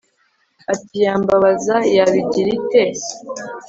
Ati 0.73 0.95
Yambabaza 1.05 1.75
yabigira 1.97 2.49
ite 2.57 2.83